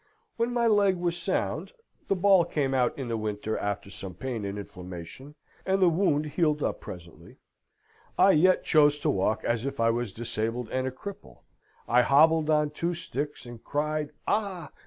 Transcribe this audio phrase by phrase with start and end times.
[0.35, 1.73] When my leg was sound
[2.07, 6.25] (the ball came out in the winter, after some pain and inflammation, and the wound
[6.25, 7.37] healed up presently),
[8.17, 11.43] I yet chose to walk as if I was disabled and a cripple;
[11.87, 14.71] I hobbled on two sticks, and cried Ah!